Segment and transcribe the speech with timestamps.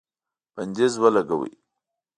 [0.53, 1.49] بندیز ولګاوه